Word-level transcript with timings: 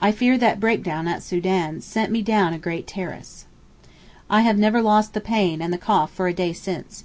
I 0.00 0.12
fear 0.12 0.38
that 0.38 0.60
break 0.60 0.82
down 0.82 1.06
at 1.08 1.22
Soden 1.22 1.82
sent 1.82 2.10
me 2.10 2.22
down 2.22 2.54
a 2.54 2.58
great 2.58 2.86
terrace. 2.86 3.44
I 4.30 4.40
have 4.40 4.56
never 4.56 4.80
lost 4.80 5.12
the 5.12 5.20
pain 5.20 5.60
and 5.60 5.70
the 5.74 5.76
cough 5.76 6.10
for 6.10 6.26
a 6.26 6.32
day 6.32 6.54
since. 6.54 7.04